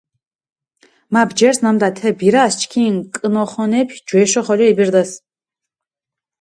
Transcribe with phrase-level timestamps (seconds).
[1.13, 5.11] მა ბჯერს, ნამდა თე ბირას ჩქინ კჷნოხონეფი ჯვეშო ხოლო იბირდეს.